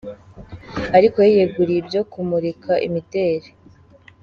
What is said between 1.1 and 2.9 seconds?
yiyeguriye ibyo kumurika